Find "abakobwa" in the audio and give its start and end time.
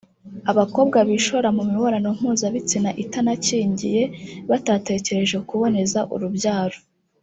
0.51-0.97